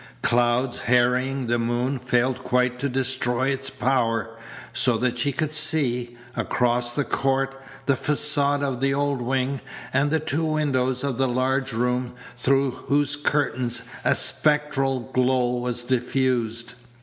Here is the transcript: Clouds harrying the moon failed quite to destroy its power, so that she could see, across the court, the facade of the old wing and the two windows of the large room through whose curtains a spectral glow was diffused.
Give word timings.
Clouds 0.23 0.79
harrying 0.79 1.45
the 1.45 1.59
moon 1.59 1.99
failed 1.99 2.43
quite 2.43 2.79
to 2.79 2.89
destroy 2.89 3.49
its 3.49 3.69
power, 3.69 4.35
so 4.73 4.97
that 4.97 5.19
she 5.19 5.31
could 5.31 5.53
see, 5.53 6.17
across 6.35 6.91
the 6.91 7.03
court, 7.03 7.61
the 7.85 7.95
facade 7.95 8.63
of 8.63 8.79
the 8.81 8.95
old 8.95 9.21
wing 9.21 9.61
and 9.93 10.09
the 10.09 10.19
two 10.19 10.43
windows 10.43 11.03
of 11.03 11.19
the 11.19 11.27
large 11.27 11.71
room 11.71 12.15
through 12.35 12.71
whose 12.71 13.15
curtains 13.15 13.83
a 14.03 14.15
spectral 14.15 15.01
glow 15.01 15.51
was 15.55 15.83
diffused. 15.83 16.73